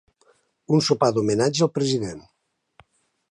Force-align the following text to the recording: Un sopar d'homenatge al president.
Un 0.77 0.81
sopar 0.87 1.09
d'homenatge 1.17 1.65
al 1.67 1.71
president. 1.77 2.23